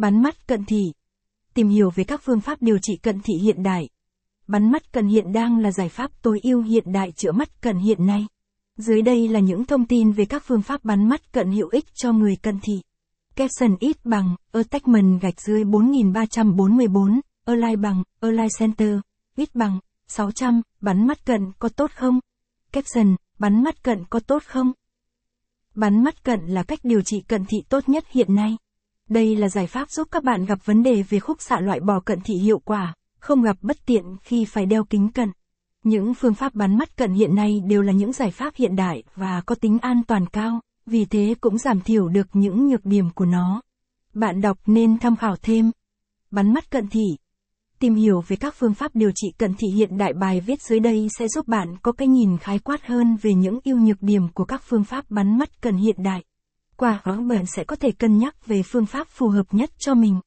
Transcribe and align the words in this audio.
Bắn 0.00 0.22
mắt 0.22 0.46
cận 0.46 0.64
thị. 0.64 0.92
Tìm 1.54 1.68
hiểu 1.68 1.90
về 1.90 2.04
các 2.04 2.20
phương 2.24 2.40
pháp 2.40 2.62
điều 2.62 2.78
trị 2.78 2.96
cận 2.96 3.20
thị 3.20 3.34
hiện 3.34 3.62
đại. 3.62 3.88
Bắn 4.46 4.72
mắt 4.72 4.92
cận 4.92 5.06
hiện 5.06 5.32
đang 5.32 5.58
là 5.58 5.72
giải 5.72 5.88
pháp 5.88 6.10
tối 6.22 6.40
ưu 6.42 6.62
hiện 6.62 6.92
đại 6.92 7.12
chữa 7.12 7.32
mắt 7.32 7.60
cận 7.60 7.76
hiện 7.78 8.06
nay. 8.06 8.26
Dưới 8.76 9.02
đây 9.02 9.28
là 9.28 9.40
những 9.40 9.64
thông 9.64 9.86
tin 9.86 10.12
về 10.12 10.24
các 10.24 10.42
phương 10.46 10.62
pháp 10.62 10.84
bắn 10.84 11.08
mắt 11.08 11.32
cận 11.32 11.52
hữu 11.52 11.68
ích 11.68 11.84
cho 11.94 12.12
người 12.12 12.36
cận 12.36 12.58
thị. 12.62 12.82
Capson 13.36 13.76
ít 13.80 13.96
bằng, 14.04 14.36
attachment 14.52 15.20
gạch 15.20 15.40
dưới 15.40 15.64
4344, 15.64 17.20
align 17.44 17.80
bằng, 17.80 18.02
align 18.20 18.48
center, 18.58 18.98
ít 19.36 19.54
bằng, 19.54 19.78
600, 20.06 20.62
bắn 20.80 21.06
mắt 21.06 21.26
cận 21.26 21.52
có 21.58 21.68
tốt 21.68 21.90
không? 21.94 22.20
Capson, 22.72 23.16
bắn 23.38 23.62
mắt 23.62 23.82
cận 23.82 24.04
có 24.10 24.20
tốt 24.20 24.42
không? 24.46 24.72
Bắn 25.74 26.04
mắt 26.04 26.24
cận 26.24 26.40
là 26.40 26.62
cách 26.62 26.80
điều 26.82 27.02
trị 27.02 27.20
cận 27.20 27.44
thị 27.44 27.58
tốt 27.68 27.88
nhất 27.88 28.04
hiện 28.10 28.34
nay. 28.34 28.56
Đây 29.08 29.36
là 29.36 29.48
giải 29.48 29.66
pháp 29.66 29.90
giúp 29.90 30.08
các 30.10 30.24
bạn 30.24 30.44
gặp 30.44 30.58
vấn 30.64 30.82
đề 30.82 31.02
về 31.02 31.20
khúc 31.20 31.36
xạ 31.40 31.60
loại 31.60 31.80
bỏ 31.80 32.00
cận 32.00 32.20
thị 32.24 32.34
hiệu 32.34 32.58
quả, 32.58 32.94
không 33.20 33.42
gặp 33.42 33.56
bất 33.62 33.76
tiện 33.86 34.04
khi 34.22 34.44
phải 34.44 34.66
đeo 34.66 34.84
kính 34.84 35.08
cận. 35.12 35.32
Những 35.84 36.14
phương 36.14 36.34
pháp 36.34 36.54
bắn 36.54 36.78
mắt 36.78 36.96
cận 36.96 37.12
hiện 37.12 37.34
nay 37.34 37.60
đều 37.66 37.82
là 37.82 37.92
những 37.92 38.12
giải 38.12 38.30
pháp 38.30 38.54
hiện 38.56 38.76
đại 38.76 39.02
và 39.14 39.42
có 39.46 39.54
tính 39.54 39.78
an 39.78 40.02
toàn 40.06 40.26
cao, 40.26 40.60
vì 40.86 41.04
thế 41.04 41.34
cũng 41.40 41.58
giảm 41.58 41.80
thiểu 41.80 42.08
được 42.08 42.26
những 42.32 42.68
nhược 42.68 42.84
điểm 42.84 43.10
của 43.14 43.24
nó. 43.24 43.62
Bạn 44.14 44.40
đọc 44.40 44.58
nên 44.66 44.98
tham 44.98 45.16
khảo 45.16 45.36
thêm. 45.36 45.70
Bắn 46.30 46.54
mắt 46.54 46.70
cận 46.70 46.88
thị. 46.88 47.06
Tìm 47.78 47.94
hiểu 47.94 48.20
về 48.28 48.36
các 48.36 48.54
phương 48.58 48.74
pháp 48.74 48.90
điều 48.94 49.10
trị 49.14 49.28
cận 49.38 49.54
thị 49.54 49.68
hiện 49.74 49.98
đại 49.98 50.12
bài 50.12 50.40
viết 50.40 50.62
dưới 50.62 50.80
đây 50.80 51.08
sẽ 51.18 51.28
giúp 51.28 51.48
bạn 51.48 51.76
có 51.82 51.92
cái 51.92 52.08
nhìn 52.08 52.38
khái 52.38 52.58
quát 52.58 52.86
hơn 52.86 53.16
về 53.22 53.34
những 53.34 53.58
ưu 53.64 53.78
nhược 53.78 54.02
điểm 54.02 54.28
của 54.34 54.44
các 54.44 54.62
phương 54.64 54.84
pháp 54.84 55.10
bắn 55.10 55.38
mắt 55.38 55.60
cận 55.60 55.76
hiện 55.76 55.96
đại. 55.98 56.24
Qua 56.78 57.02
đó 57.04 57.20
bạn 57.20 57.46
sẽ 57.46 57.64
có 57.64 57.76
thể 57.76 57.92
cân 57.92 58.18
nhắc 58.18 58.46
về 58.46 58.62
phương 58.62 58.86
pháp 58.86 59.08
phù 59.10 59.28
hợp 59.28 59.46
nhất 59.50 59.70
cho 59.78 59.94
mình. 59.94 60.20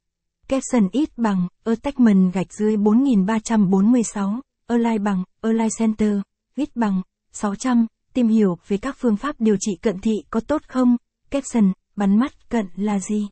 Capson 0.48 0.90
ít 0.92 1.18
bằng, 1.18 1.48
attachment 1.64 2.34
gạch 2.34 2.54
dưới 2.54 2.78
4346, 2.78 4.42
Align 4.68 5.04
bằng, 5.04 5.24
Align 5.42 5.70
Center, 5.80 6.14
ít 6.56 6.76
bằng, 6.76 7.02
600, 7.32 7.86
tìm 8.14 8.28
hiểu 8.28 8.58
về 8.68 8.78
các 8.78 8.96
phương 9.00 9.18
pháp 9.18 9.36
điều 9.40 9.56
trị 9.60 9.72
cận 9.82 10.00
thị 10.00 10.12
có 10.30 10.40
tốt 10.40 10.62
không? 10.68 10.98
Capson, 11.30 11.72
bắn 11.96 12.20
mắt 12.20 12.50
cận 12.50 12.68
là 12.76 13.00
gì? 13.00 13.28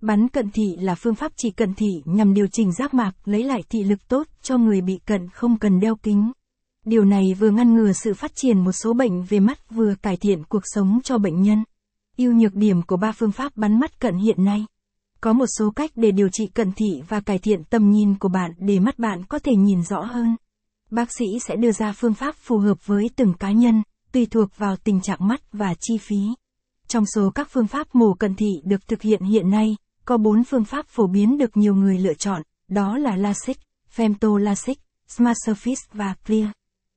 Bắn 0.00 0.28
cận 0.28 0.50
thị 0.50 0.76
là 0.78 0.94
phương 0.94 1.14
pháp 1.14 1.32
trị 1.36 1.50
cận 1.50 1.74
thị 1.74 1.90
nhằm 2.04 2.34
điều 2.34 2.46
chỉnh 2.52 2.72
giác 2.72 2.94
mạc 2.94 3.12
lấy 3.24 3.44
lại 3.44 3.62
thị 3.70 3.84
lực 3.84 4.08
tốt 4.08 4.26
cho 4.42 4.58
người 4.58 4.80
bị 4.80 4.98
cận 5.06 5.28
không 5.28 5.58
cần 5.58 5.80
đeo 5.80 5.96
kính. 5.96 6.32
Điều 6.84 7.04
này 7.04 7.34
vừa 7.38 7.50
ngăn 7.50 7.74
ngừa 7.74 7.92
sự 7.92 8.14
phát 8.14 8.34
triển 8.34 8.64
một 8.64 8.72
số 8.72 8.92
bệnh 8.92 9.22
về 9.22 9.40
mắt 9.40 9.70
vừa 9.70 9.94
cải 10.02 10.16
thiện 10.16 10.44
cuộc 10.44 10.62
sống 10.64 11.00
cho 11.04 11.18
bệnh 11.18 11.42
nhân. 11.42 11.64
Ưu 12.16 12.32
nhược 12.32 12.54
điểm 12.54 12.82
của 12.82 12.96
ba 12.96 13.12
phương 13.12 13.32
pháp 13.32 13.56
bắn 13.56 13.80
mắt 13.80 14.00
cận 14.00 14.16
hiện 14.16 14.44
nay. 14.44 14.66
Có 15.20 15.32
một 15.32 15.46
số 15.58 15.70
cách 15.70 15.90
để 15.94 16.10
điều 16.10 16.28
trị 16.28 16.46
cận 16.46 16.72
thị 16.72 17.02
và 17.08 17.20
cải 17.20 17.38
thiện 17.38 17.64
tầm 17.64 17.90
nhìn 17.90 18.18
của 18.18 18.28
bạn 18.28 18.50
để 18.58 18.78
mắt 18.78 18.98
bạn 18.98 19.24
có 19.24 19.38
thể 19.38 19.52
nhìn 19.56 19.82
rõ 19.82 20.00
hơn. 20.00 20.36
Bác 20.90 21.12
sĩ 21.12 21.24
sẽ 21.40 21.56
đưa 21.56 21.72
ra 21.72 21.92
phương 21.92 22.14
pháp 22.14 22.34
phù 22.36 22.58
hợp 22.58 22.86
với 22.86 23.10
từng 23.16 23.34
cá 23.34 23.52
nhân, 23.52 23.82
tùy 24.12 24.26
thuộc 24.26 24.48
vào 24.56 24.76
tình 24.76 25.00
trạng 25.00 25.28
mắt 25.28 25.52
và 25.52 25.74
chi 25.80 25.98
phí. 25.98 26.20
Trong 26.88 27.04
số 27.14 27.30
các 27.30 27.48
phương 27.50 27.66
pháp 27.66 27.94
mổ 27.94 28.14
cận 28.14 28.34
thị 28.34 28.50
được 28.64 28.88
thực 28.88 29.02
hiện 29.02 29.22
hiện 29.22 29.50
nay, 29.50 29.76
có 30.04 30.16
bốn 30.16 30.44
phương 30.44 30.64
pháp 30.64 30.86
phổ 30.88 31.06
biến 31.06 31.38
được 31.38 31.56
nhiều 31.56 31.74
người 31.74 31.98
lựa 31.98 32.14
chọn, 32.14 32.42
đó 32.68 32.98
là 32.98 33.16
LASIK, 33.16 33.56
Femto-LASIK, 33.96 34.74
Smart 35.08 35.36
Surface 35.46 35.86
và 35.92 36.14
Clear. 36.26 36.48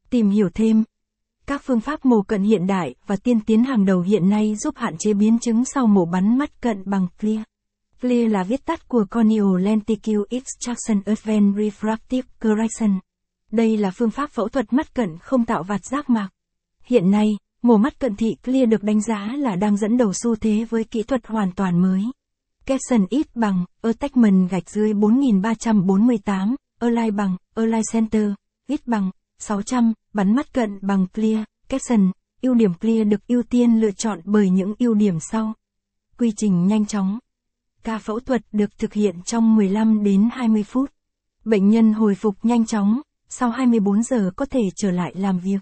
Tìm 0.10 0.30
hiểu 0.30 0.50
thêm. 0.54 0.84
Các 1.48 1.62
phương 1.66 1.80
pháp 1.80 2.06
mổ 2.06 2.22
cận 2.22 2.44
hiện 2.44 2.68
đại 2.68 2.96
và 3.08 3.16
tiên 3.16 3.40
tiến 3.42 3.64
hàng 3.64 3.86
đầu 3.86 4.02
hiện 4.02 4.30
nay 4.30 4.56
giúp 4.56 4.76
hạn 4.78 4.96
chế 5.00 5.14
biến 5.14 5.40
chứng 5.40 5.66
sau 5.66 5.88
mổ 5.88 6.06
bắn 6.06 6.38
mắt 6.38 6.62
cận 6.62 6.84
bằng 6.86 7.08
Clear. 7.22 7.42
Clear 8.02 8.32
là 8.32 8.44
viết 8.44 8.66
tắt 8.66 8.88
của 8.88 9.06
Corneal 9.12 9.60
Lenticle 9.60 10.20
Extraction 10.30 11.02
Advanced 11.06 11.56
Refractive 11.56 12.22
Correction. 12.42 13.00
Đây 13.52 13.78
là 13.78 13.92
phương 13.98 14.12
pháp 14.12 14.32
phẫu 14.32 14.48
thuật 14.48 14.74
mắt 14.74 14.94
cận 14.96 15.18
không 15.18 15.46
tạo 15.46 15.64
vạt 15.64 15.86
giác 15.86 16.10
mạc. 16.10 16.30
Hiện 16.86 17.12
nay, 17.12 17.28
mổ 17.62 17.78
mắt 17.78 18.00
cận 18.00 18.16
thị 18.16 18.36
Clear 18.44 18.70
được 18.70 18.84
đánh 18.84 19.02
giá 19.02 19.34
là 19.38 19.56
đang 19.56 19.78
dẫn 19.78 19.98
đầu 19.98 20.14
xu 20.14 20.36
thế 20.36 20.66
với 20.70 20.84
kỹ 20.84 21.04
thuật 21.04 21.28
hoàn 21.28 21.52
toàn 21.52 21.82
mới. 21.82 22.04
Capson 22.66 23.06
ít 23.10 23.36
bằng, 23.36 23.66
attachment 23.82 24.50
gạch 24.50 24.70
dưới 24.70 24.94
4348, 24.94 26.56
align 26.80 27.16
bằng, 27.16 27.38
align 27.56 27.82
center, 27.94 28.32
ít 28.68 28.88
bằng, 28.88 29.12
600, 29.40 29.94
bắn 30.14 30.36
mắt 30.36 30.54
cận 30.54 30.80
bằng 30.82 31.08
clear, 31.08 31.44
caption, 31.70 32.12
ưu 32.42 32.54
điểm 32.54 32.74
clear 32.74 33.08
được 33.08 33.28
ưu 33.28 33.44
tiên 33.44 33.82
lựa 33.82 33.92
chọn 33.92 34.20
bởi 34.24 34.50
những 34.50 34.74
ưu 34.80 34.94
điểm 34.94 35.20
sau. 35.20 35.54
Quy 36.18 36.32
trình 36.38 36.68
nhanh 36.68 36.86
chóng. 36.86 37.20
Ca 37.84 38.00
phẫu 38.00 38.20
thuật 38.20 38.42
được 38.52 38.78
thực 38.78 38.94
hiện 38.94 39.16
trong 39.26 39.56
15 39.56 40.04
đến 40.04 40.30
20 40.32 40.64
phút. 40.64 40.92
Bệnh 41.46 41.70
nhân 41.70 41.94
hồi 41.94 42.16
phục 42.16 42.36
nhanh 42.44 42.66
chóng, 42.66 43.02
sau 43.30 43.50
24 43.50 44.04
giờ 44.04 44.32
có 44.36 44.46
thể 44.46 44.62
trở 44.76 44.92
lại 44.92 45.14
làm 45.16 45.40
việc. 45.40 45.60